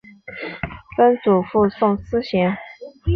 [0.97, 2.57] 曾祖父宋思贤。